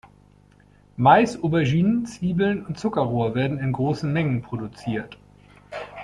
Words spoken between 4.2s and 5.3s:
produziert.